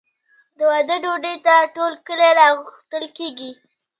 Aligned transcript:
د 0.57 0.59
واده 0.69 0.95
ډوډۍ 1.03 1.35
ته 1.45 1.53
ټول 1.75 1.93
کلی 2.07 2.29
راغوښتل 2.39 3.03
کیږي. 3.17 3.51